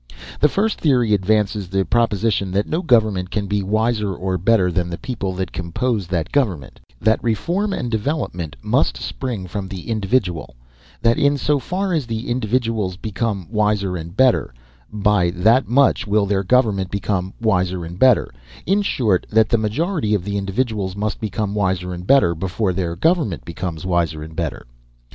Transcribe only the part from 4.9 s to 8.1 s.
people that compose that government; that reform and